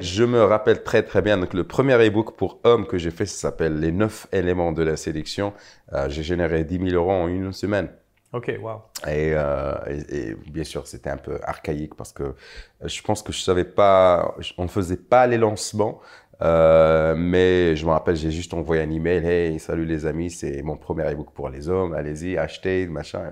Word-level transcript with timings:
Je 0.00 0.24
me 0.24 0.42
rappelle 0.42 0.82
très 0.82 1.02
très 1.02 1.20
bien, 1.20 1.36
donc 1.36 1.52
le 1.52 1.62
premier 1.64 1.94
e-book 2.06 2.34
pour 2.34 2.58
hommes 2.64 2.86
que 2.86 2.96
j'ai 2.96 3.10
fait, 3.10 3.26
ça 3.26 3.36
s'appelle 3.36 3.78
Les 3.78 3.92
9 3.92 4.28
éléments 4.32 4.72
de 4.72 4.82
la 4.82 4.96
sélection. 4.96 5.52
Euh, 5.92 6.08
j'ai 6.08 6.22
généré 6.22 6.64
10 6.64 6.78
000 6.78 6.96
euros 6.96 7.12
en 7.12 7.28
une 7.28 7.52
semaine. 7.52 7.90
Ok, 8.32 8.50
wow. 8.62 8.80
Et, 9.06 9.32
euh, 9.34 9.74
et, 9.88 10.28
et 10.30 10.34
bien 10.34 10.64
sûr, 10.64 10.86
c'était 10.86 11.10
un 11.10 11.18
peu 11.18 11.38
archaïque 11.42 11.94
parce 11.96 12.12
que 12.12 12.34
je 12.82 13.02
pense 13.02 13.22
que 13.22 13.32
je 13.32 13.40
savais 13.40 13.64
pas, 13.64 14.34
on 14.56 14.62
ne 14.64 14.68
faisait 14.68 14.96
pas 14.96 15.26
les 15.26 15.36
lancements. 15.36 16.00
Euh, 16.42 17.14
mais 17.16 17.76
je 17.76 17.84
me 17.84 17.90
rappelle, 17.90 18.16
j'ai 18.16 18.30
juste 18.30 18.54
envoyé 18.54 18.82
un 18.82 18.90
email. 18.90 19.26
Hey, 19.26 19.58
salut 19.58 19.84
les 19.84 20.06
amis, 20.06 20.30
c'est 20.30 20.62
mon 20.62 20.76
premier 20.76 21.10
ebook 21.10 21.32
pour 21.32 21.48
les 21.50 21.68
hommes. 21.68 21.92
Allez-y, 21.92 22.38
achetez, 22.38 22.86
machin. 22.86 23.28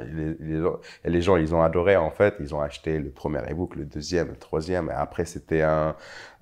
Et 1.05 1.11
les, 1.11 1.23
gens, 1.23 1.37
ils 1.37 1.55
ont 1.55 1.63
adoré 1.63 1.97
en 1.97 2.11
fait. 2.11 2.35
Ils 2.41 2.55
ont 2.55 2.61
acheté 2.61 2.99
le 2.99 3.11
premier 3.11 3.41
ebook, 3.49 3.77
le 3.77 3.85
deuxième, 3.85 4.29
le 4.29 4.37
troisième. 4.37 4.91
Et 4.91 4.95
après, 4.95 5.25
c'était 5.25 5.63
un, 5.63 5.97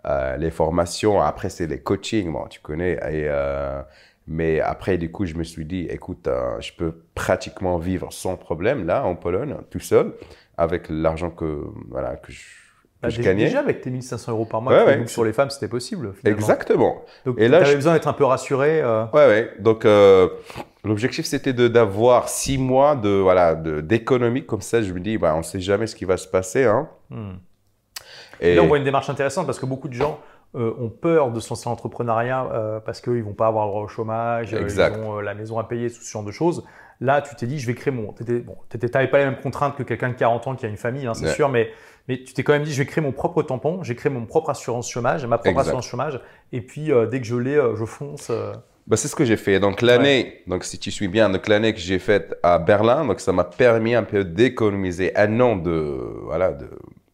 euh, 0.06 0.36
les 0.36 0.50
formations. 0.50 1.20
Après, 1.20 1.50
c'est 1.50 1.66
les 1.66 1.80
coachings. 1.80 2.32
Bon, 2.32 2.46
tu 2.48 2.60
connais. 2.60 2.94
Et, 2.94 3.26
euh, 3.28 3.82
mais 4.26 4.60
après, 4.60 4.98
du 4.98 5.10
coup, 5.12 5.24
je 5.24 5.34
me 5.34 5.44
suis 5.44 5.64
dit, 5.64 5.86
écoute, 5.88 6.26
euh, 6.26 6.60
je 6.60 6.72
peux 6.72 6.92
pratiquement 7.14 7.78
vivre 7.78 8.12
sans 8.12 8.36
problème 8.36 8.84
là 8.86 9.04
en 9.04 9.14
Pologne, 9.14 9.56
tout 9.70 9.78
seul, 9.78 10.14
avec 10.56 10.88
l'argent 10.88 11.30
que 11.30 11.62
voilà 11.90 12.16
que 12.16 12.32
je 12.32 12.65
bah, 13.06 13.10
je 13.10 13.16
déjà, 13.18 13.30
gagnais. 13.30 13.44
déjà, 13.46 13.58
avec 13.60 13.80
tes 13.80 13.90
1500 13.90 14.32
euros 14.32 14.44
par 14.44 14.62
mois, 14.62 14.72
Ouais, 14.72 14.84
ouais. 14.84 14.96
donc 14.98 15.08
sur 15.10 15.24
les 15.24 15.32
femmes, 15.32 15.50
c'était 15.50 15.68
possible. 15.68 16.12
Finalement. 16.14 16.38
Exactement. 16.38 17.04
Donc, 17.24 17.36
Et 17.38 17.48
là, 17.48 17.58
avais 17.58 17.66
je- 17.66 17.74
besoin 17.76 17.94
d'être 17.94 18.08
un 18.08 18.12
peu 18.12 18.24
rassuré. 18.24 18.80
euh, 18.82 19.04
Ouais, 19.12 19.26
ouais. 19.26 19.50
Donc, 19.58 19.84
euh, 19.84 20.28
l'objectif, 20.84 21.24
c'était 21.26 21.52
d'avoir 21.52 22.28
six 22.28 22.58
mois 22.58 22.94
de 22.96 23.08
voilà 23.10 23.54
de- 23.54 23.80
d'économie. 23.80 24.44
Comme 24.46 24.60
ça, 24.60 24.82
je 24.82 24.92
me 24.92 25.00
dis, 25.00 25.18
bah, 25.18 25.32
on 25.34 25.38
ne 25.38 25.42
sait 25.42 25.60
jamais 25.60 25.86
ce 25.86 25.96
qui 25.96 26.04
va 26.04 26.16
se 26.16 26.28
passer. 26.28 26.64
Hein. 26.64 26.88
hmm. 27.10 27.32
Et, 28.40 28.50
Et 28.52 28.54
là, 28.54 28.62
on 28.62 28.66
voit 28.66 28.76
une 28.78 28.84
démarche 28.84 29.08
intéressante 29.08 29.46
parce 29.46 29.58
que 29.58 29.64
beaucoup 29.66 29.88
de 29.88 29.94
gens 29.94 30.20
euh, 30.56 30.74
ont 30.80 30.88
peur 30.88 31.30
de 31.30 31.40
se 31.40 31.50
lancer 31.50 31.64
dans 31.64 31.70
l'entrepreneuriat 31.70 32.48
euh, 32.52 32.80
parce 32.80 33.00
qu'ils 33.00 33.22
vont 33.22 33.34
pas 33.34 33.46
avoir 33.46 33.66
le 33.66 33.70
droit 33.72 33.82
au 33.82 33.88
chômage, 33.88 34.54
euh, 34.54 34.60
Exact. 34.60 34.96
ils 34.96 35.00
ont 35.04 35.20
la 35.20 35.34
maison 35.34 35.58
à 35.58 35.64
payer, 35.64 35.90
tout 35.90 36.00
ce 36.00 36.10
genre 36.10 36.22
de 36.24 36.32
choses. 36.32 36.64
Là, 37.00 37.20
tu 37.20 37.34
t'es 37.36 37.46
dit, 37.46 37.58
je 37.58 37.66
vais 37.66 37.74
créer 37.74 37.92
mon. 37.92 38.12
Tu 38.12 38.24
n'avais 38.24 38.40
bon, 38.40 38.56
pas 38.72 39.18
les 39.18 39.24
mêmes 39.26 39.36
contraintes 39.42 39.76
que 39.76 39.82
quelqu'un 39.82 40.08
de 40.08 40.14
40 40.14 40.46
ans 40.46 40.56
qui 40.56 40.64
a 40.64 40.68
une 40.68 40.78
famille, 40.78 41.06
hein, 41.06 41.12
c'est 41.14 41.26
Ouais. 41.26 41.32
sûr, 41.34 41.50
mais, 41.50 41.68
mais 42.08 42.22
tu 42.24 42.32
t'es 42.32 42.42
quand 42.42 42.54
même 42.54 42.62
dit, 42.62 42.72
je 42.72 42.78
vais 42.78 42.86
créer 42.86 43.04
mon 43.04 43.12
propre 43.12 43.42
tampon, 43.42 43.82
j'ai 43.82 43.94
créé 43.94 44.10
mon 44.10 44.24
propre 44.24 44.48
assurance 44.50 44.88
chômage, 44.90 45.26
ma 45.26 45.36
propre 45.36 45.50
Exact. 45.50 45.62
assurance 45.66 45.86
chômage, 45.88 46.20
et 46.52 46.62
puis 46.62 46.90
dès 47.10 47.20
que 47.20 47.26
je 47.26 47.36
l'ai, 47.36 47.60
je 47.76 47.84
fonce. 47.84 48.32
bah, 48.86 48.96
c'est 48.96 49.08
ce 49.08 49.14
que 49.16 49.26
j'ai 49.26 49.36
fait. 49.36 49.60
Donc, 49.60 49.82
l'année, 49.82 50.42
donc 50.46 50.64
si 50.64 50.78
tu 50.78 50.90
suis 50.90 51.08
bien, 51.08 51.28
donc 51.28 51.48
l'année 51.48 51.74
que 51.74 51.80
j'ai 51.80 51.98
faite 51.98 52.38
à 52.42 52.58
Berlin, 52.58 53.04
donc 53.04 53.20
ça 53.20 53.32
m'a 53.32 53.44
permis 53.44 53.94
un 53.94 54.04
peu 54.04 54.24
d'économiser 54.24 55.14
un 55.18 55.38
an 55.40 55.56
de 55.56 55.98
voilà 56.24 56.52
de, 56.52 56.70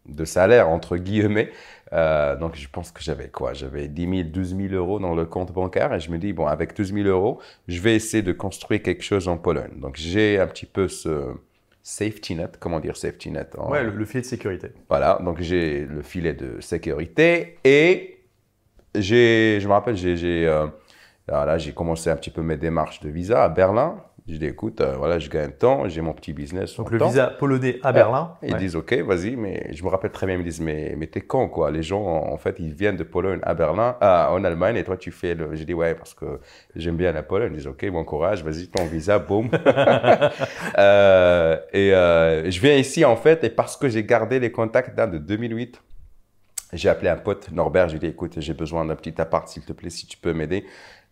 de 0.06 0.24
salaire 0.24 0.68
entre 0.68 0.96
guillemets. 0.96 1.50
Euh, 1.92 2.36
donc, 2.36 2.56
je 2.56 2.68
pense 2.68 2.90
que 2.90 3.02
j'avais 3.02 3.28
quoi? 3.28 3.52
J'avais 3.52 3.86
10 3.88 4.08
000, 4.08 4.28
12 4.30 4.56
000 4.56 4.72
euros 4.74 4.98
dans 4.98 5.14
le 5.14 5.26
compte 5.26 5.52
bancaire 5.52 5.92
et 5.92 6.00
je 6.00 6.10
me 6.10 6.18
dis, 6.18 6.32
bon, 6.32 6.46
avec 6.46 6.74
12 6.76 6.92
000 6.94 7.06
euros, 7.06 7.40
je 7.68 7.80
vais 7.80 7.94
essayer 7.94 8.22
de 8.22 8.32
construire 8.32 8.82
quelque 8.82 9.02
chose 9.04 9.28
en 9.28 9.36
Pologne. 9.36 9.78
Donc, 9.78 9.96
j'ai 9.96 10.38
un 10.40 10.46
petit 10.46 10.66
peu 10.66 10.88
ce 10.88 11.34
safety 11.82 12.34
net, 12.36 12.56
comment 12.58 12.80
dire 12.80 12.96
safety 12.96 13.30
net 13.30 13.54
en- 13.58 13.70
Ouais, 13.70 13.82
le, 13.82 13.90
le 13.90 14.04
filet 14.04 14.22
de 14.22 14.26
sécurité. 14.26 14.68
Voilà, 14.88 15.18
donc 15.22 15.40
j'ai 15.40 15.84
le 15.84 16.02
filet 16.02 16.32
de 16.32 16.60
sécurité 16.60 17.58
et 17.64 18.20
j'ai, 18.94 19.58
je 19.60 19.66
me 19.68 19.72
rappelle, 19.72 19.96
j'ai, 19.96 20.16
j'ai, 20.16 20.46
euh, 20.46 20.66
commencé 21.74 22.10
un 22.10 22.16
petit 22.16 22.30
peu 22.30 22.42
mes 22.42 22.56
démarches 22.56 23.00
de 23.00 23.08
visa 23.10 23.44
à 23.44 23.48
Berlin. 23.48 23.96
Je 24.28 24.36
dis, 24.36 24.46
écoute, 24.46 24.80
euh, 24.80 24.94
voilà, 24.96 25.18
je 25.18 25.28
gagne 25.28 25.50
temps, 25.50 25.88
j'ai 25.88 26.00
mon 26.00 26.12
petit 26.12 26.32
business. 26.32 26.76
Donc 26.76 26.92
le 26.92 26.98
temps. 26.98 27.08
visa 27.08 27.26
polonais 27.26 27.80
à 27.82 27.92
Berlin. 27.92 28.34
Ils 28.42 28.52
ouais. 28.52 28.58
disent, 28.58 28.76
OK, 28.76 28.92
vas-y, 28.94 29.34
mais 29.34 29.72
je 29.72 29.82
me 29.82 29.88
rappelle 29.88 30.12
très 30.12 30.26
bien, 30.26 30.36
ils 30.36 30.38
me 30.38 30.44
disent, 30.44 30.60
mais, 30.60 30.94
mais 30.96 31.08
t'es 31.08 31.22
con, 31.22 31.48
quoi. 31.48 31.72
Les 31.72 31.82
gens, 31.82 32.04
en 32.04 32.36
fait, 32.36 32.56
ils 32.60 32.72
viennent 32.72 32.96
de 32.96 33.02
Pologne 33.02 33.40
à 33.42 33.54
Berlin, 33.54 33.96
ah, 34.00 34.28
en 34.30 34.44
Allemagne, 34.44 34.76
et 34.76 34.84
toi, 34.84 34.96
tu 34.96 35.10
fais 35.10 35.34
le. 35.34 35.56
J'ai 35.56 35.64
dit, 35.64 35.74
ouais, 35.74 35.96
parce 35.96 36.14
que 36.14 36.38
j'aime 36.76 36.96
bien 36.96 37.10
la 37.10 37.24
Pologne. 37.24 37.52
Ils 37.52 37.56
disent, 37.56 37.66
OK, 37.66 37.84
bon 37.90 38.04
courage, 38.04 38.44
vas-y, 38.44 38.68
ton 38.68 38.84
visa, 38.86 39.18
boum. 39.18 39.50
Euh, 40.78 41.58
et 41.72 41.92
euh, 41.92 42.50
je 42.50 42.60
viens 42.60 42.76
ici, 42.76 43.04
en 43.04 43.16
fait, 43.16 43.44
et 43.44 43.50
parce 43.50 43.76
que 43.76 43.88
j'ai 43.88 44.04
gardé 44.04 44.40
les 44.40 44.50
contacts 44.50 44.96
là, 44.96 45.06
de 45.06 45.18
2008, 45.18 45.80
j'ai 46.72 46.88
appelé 46.88 47.10
un 47.10 47.16
pote, 47.16 47.50
Norbert, 47.52 47.88
je 47.88 47.96
lui 47.96 47.98
ai 47.98 48.08
dit, 48.08 48.14
écoute, 48.14 48.34
j'ai 48.38 48.54
besoin 48.54 48.84
d'un 48.84 48.96
petit 48.96 49.20
appart, 49.20 49.46
s'il 49.48 49.64
te 49.64 49.72
plaît, 49.72 49.90
si 49.90 50.06
tu 50.06 50.16
peux 50.16 50.32
m'aider. 50.32 50.64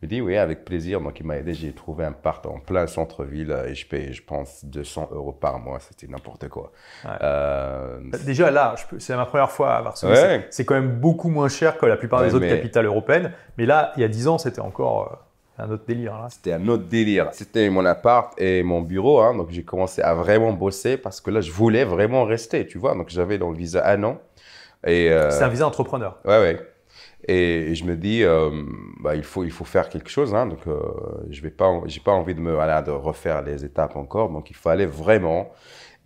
Il 0.03 0.09
dit, 0.09 0.21
oui, 0.22 0.37
avec 0.38 0.65
plaisir. 0.65 1.00
Donc, 1.00 1.21
il 1.21 1.27
m'a 1.27 1.37
aidé. 1.37 1.53
J'ai 1.53 1.72
trouvé 1.72 2.05
un 2.06 2.11
appart 2.11 2.44
en 2.47 2.59
plein 2.59 2.87
centre-ville 2.87 3.50
euh, 3.53 3.66
et 3.69 3.75
je 3.75 3.87
paye, 3.87 4.12
je 4.15 4.22
pense, 4.22 4.65
200 4.65 5.11
euros 5.12 5.33
par 5.33 5.59
mois. 5.59 5.78
C'était 5.81 6.06
n'importe 6.11 6.49
quoi. 6.49 6.72
Ouais. 7.05 7.11
Euh, 7.22 7.99
Déjà 8.25 8.50
là, 8.50 8.75
c'est 8.99 9.15
ma 9.15 9.27
première 9.27 9.50
fois 9.50 9.75
à 9.75 9.83
Varsovie. 9.83 10.12
Ouais. 10.15 10.47
C'est- 10.50 10.65
quand 10.65 10.75
même 10.75 10.99
beaucoup 11.00 11.28
moins 11.28 11.49
cher 11.49 11.77
que 11.77 11.84
la 11.84 11.97
plupart 11.99 12.22
des 12.22 12.34
autres 12.34 12.47
mais- 12.47 12.56
capitales 12.56 12.87
européennes. 12.87 13.33
Mais 13.59 13.66
là, 13.66 13.93
il 13.97 14.00
y 14.00 14.05
a 14.05 14.09
10 14.09 14.27
ans, 14.27 14.39
c'était 14.39 14.60
encore 14.60 15.21
euh, 15.59 15.62
un 15.65 15.71
autre 15.71 15.84
délire. 15.87 16.15
Là. 16.19 16.28
C'était 16.31 16.55
un 16.55 16.66
autre 16.69 16.84
délire. 16.84 17.28
C'était 17.33 17.69
mon 17.69 17.84
appart 17.84 18.33
et 18.41 18.62
mon 18.62 18.81
bureau. 18.81 19.21
hein. 19.21 19.34
donc, 19.37 19.50
j'ai 19.50 19.65
commencé 19.65 20.00
à 20.00 20.15
vraiment 20.15 20.55
bosser 20.55 20.97
parce 20.97 21.21
que 21.21 21.31
là, 21.31 21.43
je 21.43 21.53
voulais 21.53 21.84
vraiment 21.84 22.25
rester, 22.25 22.66
tu 22.66 22.78
vois. 22.78 22.94
Donc, 22.94 23.10
j'avais 23.10 23.37
dans 23.37 23.50
le 23.50 23.56
visa 23.56 23.87
un 23.87 24.03
an. 24.05 24.19
Et, 24.87 25.10
euh, 25.12 25.31
C'est 25.31 25.44
un 25.44 25.49
visa 25.49 25.66
entrepreneur. 25.66 26.16
Ouais, 26.25 26.39
ouais. 26.41 26.66
Et 27.29 27.75
je 27.75 27.85
me 27.85 27.97
dis, 27.97 28.25
euh, 28.25 28.51
bah, 29.01 29.15
il, 29.15 29.23
faut, 29.25 29.45
il 29.45 29.51
faut 29.53 29.65
faire 29.65 29.89
quelque 29.89 30.09
chose. 30.11 30.35
Hein, 30.35 30.47
donc, 30.47 30.67
euh, 30.67 30.81
je 31.31 31.43
n'ai 31.43 31.51
pas, 31.51 31.71
pas 32.05 32.13
envie 32.13 32.35
de, 32.35 32.41
me, 32.41 32.53
voilà, 32.55 32.83
de 32.83 32.91
refaire 32.91 33.43
les 33.43 33.65
étapes 33.65 33.97
encore. 33.97 34.31
Donc, 34.31 34.51
il 34.51 34.57
fallait 34.57 34.87
vraiment. 34.87 35.51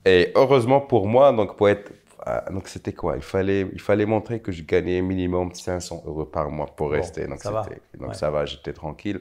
Et 0.05 0.33
heureusement 0.35 0.81
pour 0.81 1.07
moi, 1.09 1.33
donc, 1.33 1.57
pour 1.57 1.69
être. 1.69 1.93
ah, 2.27 2.45
Donc, 2.51 2.69
c'était 2.69 2.93
quoi? 2.93 3.17
Il 3.17 3.23
fallait, 3.23 3.67
il 3.73 3.81
fallait 3.81 4.07
montrer 4.07 4.41
que 4.41 4.53
je 4.53 4.63
gagnais 4.65 5.03
minimum 5.03 5.53
500 5.55 6.03
euros 6.07 6.25
par 6.27 6.51
mois 6.51 6.67
pour 6.77 6.91
Bon, 6.93 6.93
rester. 6.93 7.27
Donc, 7.29 7.43
ça 7.43 7.51
va. 7.51 7.73
donc 7.99 8.11
Ouais. 8.11 8.15
ça 8.15 8.31
va, 8.31 8.45
j'étais 8.47 8.73
tranquille. 8.73 9.21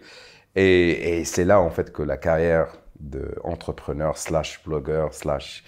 Et, 0.56 1.20
et 1.20 1.26
c'est 1.26 1.46
là, 1.46 1.62
en 1.62 1.70
fait, 1.72 1.92
que 1.94 2.04
la 2.04 2.18
carrière 2.18 2.68
d'entrepreneur 3.00 4.18
slash 4.18 4.64
blogueur 4.64 5.14
slash 5.14 5.64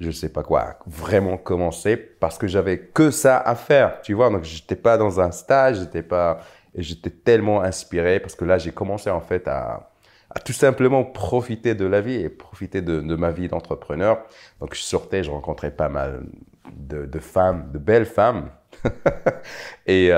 je 0.00 0.10
sais 0.10 0.28
pas 0.28 0.42
quoi, 0.42 0.78
vraiment 0.86 1.36
commencé 1.36 1.96
parce 1.96 2.38
que 2.38 2.46
j'avais 2.46 2.78
que 2.78 3.10
ça 3.10 3.38
à 3.38 3.54
faire, 3.54 4.00
tu 4.02 4.14
vois. 4.14 4.30
Donc, 4.30 4.44
j'étais 4.44 4.76
pas 4.76 4.96
dans 4.96 5.20
un 5.20 5.32
stage, 5.32 5.78
j'étais 5.80 6.02
pas, 6.02 6.40
et 6.74 6.82
j'étais 6.82 7.10
tellement 7.10 7.62
inspiré 7.62 8.20
parce 8.20 8.34
que 8.36 8.44
là, 8.44 8.58
j'ai 8.58 8.70
commencé 8.70 9.10
en 9.10 9.20
fait 9.20 9.48
à, 9.48 9.90
à 10.30 10.38
tout 10.38 10.52
simplement 10.52 11.04
profiter 11.04 11.74
de 11.74 11.84
la 11.84 12.00
vie 12.00 12.14
et 12.14 12.28
profiter 12.28 12.80
de, 12.80 13.00
de 13.00 13.16
ma 13.16 13.30
vie 13.30 13.48
d'entrepreneur. 13.48 14.22
Donc, 14.60 14.74
je 14.74 14.82
sortais, 14.82 15.24
je 15.24 15.30
rencontrais 15.30 15.72
pas 15.72 15.88
mal 15.88 16.26
de, 16.72 17.06
de 17.06 17.18
femmes, 17.18 17.70
de 17.72 17.78
belles 17.78 18.06
femmes. 18.06 18.50
et 19.86 20.10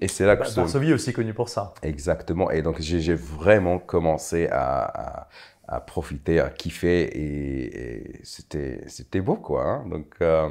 et 0.00 0.08
c'est 0.08 0.24
là 0.24 0.36
que 0.36 0.44
Bah, 0.44 0.48
Varsovie 0.56 0.90
est 0.90 0.94
aussi 0.94 1.12
connu 1.12 1.34
pour 1.34 1.50
ça. 1.50 1.74
Exactement. 1.82 2.50
Et 2.50 2.62
donc, 2.62 2.80
j'ai 2.80 3.00
j'ai 3.00 3.14
vraiment 3.14 3.78
commencé 3.78 4.48
à, 4.50 5.20
à, 5.20 5.28
à 5.68 5.80
profiter, 5.80 6.40
à 6.40 6.48
kiffer. 6.50 7.02
Et, 7.02 8.16
et 8.16 8.20
c'était 8.24 8.82
c'était 8.86 9.20
beau, 9.20 9.36
quoi. 9.36 9.64
hein. 9.64 9.84
Donc, 9.88 10.06
euh, 10.20 10.48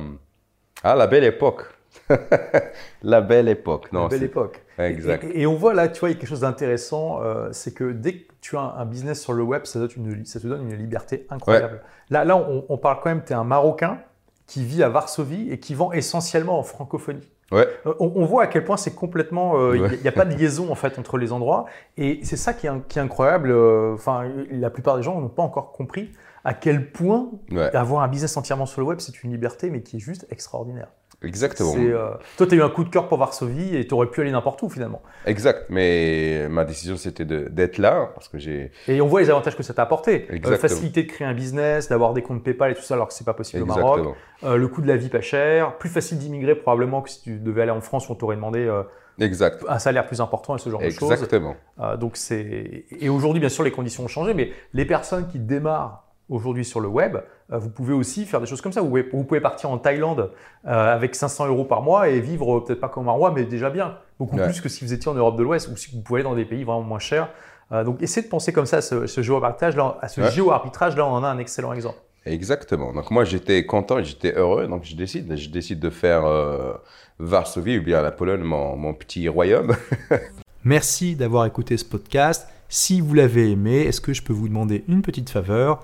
ah, 0.84 0.96
la 0.96 1.08
belle 1.08 1.24
époque. 1.24 1.64
la 3.04 3.22
belle 3.22 3.50
époque. 3.50 3.92
Non, 3.92 4.04
Une 4.04 4.10
belle 4.10 4.24
époque. 4.24 4.64
Exact. 4.78 5.24
Et, 5.24 5.42
et 5.42 5.48
on 5.48 5.56
voit 5.56 5.74
là, 5.74 5.88
tu 5.88 6.00
vois, 6.00 6.10
il 6.10 6.14
y 6.14 6.16
a 6.16 6.20
quelque 6.20 6.30
chose 6.30 6.42
d'intéressant, 6.42 7.22
euh, 7.24 7.50
c'est 7.52 7.74
que 7.74 7.92
dès 7.92 8.20
que 8.20 8.34
tu 8.42 8.56
as 8.56 8.62
un, 8.62 8.86
business 8.86 9.22
sur 9.22 9.34
le 9.34 9.44
web, 9.44 9.66
ça, 9.66 9.80
donne 9.80 9.90
une, 9.96 10.26
ça 10.26 10.40
te 10.40 10.48
donne 10.48 10.70
une 10.72 10.78
liberté 10.78 11.26
incroyable. 11.30 11.82
Là, 12.10 12.24
là 12.24 12.38
on, 12.38 12.66
on 12.70 12.78
parle 12.78 13.00
quand 13.02 13.10
même, 13.10 13.24
tu 13.26 13.34
es 13.34 13.36
un 13.36 13.44
Marocain 13.44 14.00
qui 14.46 14.64
vit 14.64 14.84
à 14.84 14.90
Varsovie 14.90 15.52
et 15.52 15.60
qui 15.60 15.74
vend 15.74 15.92
essentiellement 15.92 16.60
en 16.60 16.64
francophonie. 16.64 17.30
Ouais. 17.52 17.68
Euh, 17.86 17.94
On, 18.00 18.12
on 18.16 18.26
voit 18.26 18.44
à 18.44 18.48
quel 18.48 18.64
point 18.66 18.78
c'est 18.78 18.94
complètement. 18.96 19.58
euh, 19.60 19.76
Il 19.76 19.82
Ouais. 19.82 19.98
n'y 20.02 20.08
a, 20.08 20.12
pas 20.12 20.26
de 20.26 20.34
liaison 20.36 20.72
en 20.72 20.76
fait 20.76 21.00
entre 21.00 21.18
les 21.18 21.32
endroits. 21.32 21.66
Et 21.98 22.20
c'est 22.24 22.36
ça 22.38 22.54
qui 22.54 22.68
est, 22.68 22.72
qui 22.88 23.00
est 23.00 23.02
incroyable. 23.02 23.52
euh, 23.52 23.94
Enfin, 23.94 24.24
la 24.52 24.70
plupart 24.70 24.98
des 24.98 25.04
gens 25.04 25.20
n'ont 25.22 25.30
pas 25.30 25.44
encore 25.44 25.72
compris 25.72 26.12
à 26.44 26.54
quel 26.54 26.92
point 26.92 27.30
Ouais, 27.52 27.76
avoir 27.76 28.04
un 28.04 28.08
business 28.08 28.36
entièrement 28.38 28.66
sur 28.66 28.82
le 28.82 28.88
web, 28.88 29.00
c'est 29.00 29.24
une 29.24 29.32
liberté, 29.32 29.70
mais 29.70 29.82
qui 29.82 29.98
est 29.98 30.00
juste 30.00 30.26
extraordinaire. 30.30 30.88
Exactement. 31.24 31.74
Euh, 31.78 32.12
Toi, 32.38 32.48
tu 32.48 32.54
as 32.54 32.58
eu 32.58 32.62
un 32.62 32.70
coup 32.70 32.84
de 32.84 32.90
cœur 32.90 33.08
pour 33.08 33.18
Varsovie 33.18 33.76
et 33.76 33.88
tu 33.88 33.94
aurais 33.94 34.08
pu 34.08 34.22
aller 34.22 34.32
n'importe 34.32 34.62
où 34.62 34.70
finalement. 34.70 35.02
Exact. 35.26 35.66
Mais 35.70 36.48
ma 36.50 36.66
décision, 36.66 36.98
c'était 36.98 37.26
d'être 37.26 37.78
là 37.78 38.12
parce 38.14 38.28
que 38.28 38.38
j'ai. 38.38 38.72
Et 38.88 39.02
on 39.02 39.08
voit 39.08 39.22
les 39.22 39.30
avantages 39.30 39.56
que 39.56 39.64
ça 39.64 39.74
t'a 39.74 39.84
apporté. 39.84 40.28
Euh, 40.30 40.36
Exactement. 40.36 40.58
facilité 40.58 41.04
de 41.04 41.08
créer 41.08 41.28
un 41.28 41.34
business, 41.34 41.90
d'avoir 41.90 42.14
des 42.14 42.22
comptes 42.22 42.44
PayPal 42.44 42.72
et 42.72 42.76
tout 42.76 42.82
ça, 42.82 42.94
alors 42.94 43.08
que 43.08 43.14
c'est 43.14 43.26
pas 43.26 43.34
possible 43.34 43.64
au 43.64 43.66
Maroc. 43.66 44.16
Euh, 44.44 44.58
le 44.58 44.68
coût 44.68 44.82
de 44.82 44.88
la 44.88 44.98
vie 44.98 45.10
pas 45.10 45.22
cher. 45.22 45.78
Plus 45.78 45.90
facile 45.90 46.20
d'immigrer 46.20 46.56
probablement 46.56 47.02
que 47.02 47.10
si 47.10 47.22
tu 47.22 47.40
devais 47.40 47.64
aller 47.64 47.72
en 47.72 47.82
France 47.82 48.08
où 48.08 48.12
on 48.12 48.16
t'aurait 48.16 48.36
demandé 48.36 48.60
euh, 48.60 48.84
Exact. 49.20 49.66
un 49.68 49.80
salaire 49.80 50.06
plus 50.06 50.22
important 50.22 50.56
et 50.56 50.60
ce 50.60 50.70
genre 50.70 50.82
de 50.82 50.90
choses. 50.90 51.12
Exactement. 51.12 51.56
Euh, 51.80 51.98
donc 51.98 52.18
c'est 52.18 52.86
et 53.00 53.10
aujourd'hui 53.10 53.40
bien 53.40 53.50
sûr 53.50 53.64
les 53.64 53.72
conditions 53.72 54.04
ont 54.04 54.08
changé, 54.08 54.34
mais 54.34 54.52
les 54.74 54.86
personnes 54.86 55.28
qui 55.28 55.40
démarrent 55.40 56.07
aujourd'hui 56.30 56.66
sur 56.66 56.80
le 56.80 56.88
web, 56.88 57.18
euh, 57.52 57.58
vous 57.58 57.70
pouvez 57.70 57.94
aussi 57.94 58.26
faire 58.26 58.40
des 58.42 58.46
choses 58.48 58.62
comme 58.62 58.74
ça. 58.74 58.82
Vous 58.82 58.88
pouvez, 58.88 59.04
vous 59.12 59.24
pouvez 59.24 59.40
partir 59.42 59.70
en 59.70 59.78
Thaïlande 59.78 60.32
euh, 60.66 60.94
avec 60.94 61.16
500 61.16 61.48
euros 61.48 61.64
par 61.66 61.82
mois 61.82 62.10
et 62.10 62.20
vivre 62.20 62.58
euh, 62.58 62.64
peut-être 62.64 62.80
pas 62.82 62.90
comme 62.90 63.08
un 63.10 63.14
roi, 63.14 63.32
mais 63.32 63.44
déjà 63.46 63.70
bien, 63.70 63.98
beaucoup 64.20 64.36
Ouais. 64.38 64.44
plus 64.46 64.60
que 64.62 64.70
si 64.70 64.84
vous 64.84 64.94
étiez 64.94 65.10
en 65.10 65.14
Europe 65.16 65.38
de 65.38 65.44
l'Ouest 65.44 65.70
ou 65.72 65.78
si 65.78 65.92
vous 65.96 66.02
pouvez 66.02 66.20
aller 66.20 66.30
dans 66.30 66.36
des 66.36 66.46
pays 66.46 66.64
vraiment 66.64 66.82
moins 66.84 67.00
chers. 67.00 67.30
Euh, 67.72 67.84
donc 67.84 68.02
essayez 68.02 68.26
de 68.26 68.30
penser 68.32 68.54
comme 68.54 68.66
ça 68.66 68.78
à 68.78 68.82
ce, 68.82 69.08
ce 69.08 69.22
géo-arbitrage 69.22 69.76
là, 69.76 69.98
à 70.02 70.08
ce 70.08 70.22
Ouais. 70.22 70.32
géo-arbitrage 70.32 70.96
là, 70.96 71.06
on 71.06 71.12
en 71.12 71.24
a 71.24 71.28
un 71.28 71.38
excellent 71.38 71.74
exemple. 71.74 71.98
Exactement. 72.26 72.92
Donc 72.94 73.10
moi 73.12 73.24
j'étais 73.24 73.66
content 73.66 74.00
et 74.00 74.04
j'étais 74.04 74.34
heureux. 74.36 74.68
Donc 74.68 74.84
je 74.84 74.96
décide, 74.96 75.34
je 75.38 75.50
décide 75.50 75.80
de 75.80 75.90
faire 75.90 76.26
euh, 76.26 76.74
Varsovie 77.20 77.78
ou 77.78 77.84
bien 77.84 78.02
la 78.02 78.12
Pologne 78.12 78.42
mon, 78.42 78.76
mon 78.76 78.94
petit 78.94 79.28
royaume. 79.30 79.74
Merci 80.64 81.16
d'avoir 81.16 81.46
écouté 81.46 81.78
ce 81.78 81.86
podcast. 81.86 82.48
Si 82.70 83.00
vous 83.00 83.14
l'avez 83.14 83.52
aimé, 83.52 83.82
est-ce 83.84 84.02
que 84.02 84.14
je 84.14 84.22
peux 84.22 84.34
vous 84.34 84.50
demander 84.50 84.84
une 84.90 85.02
petite 85.02 85.30
faveur? 85.30 85.84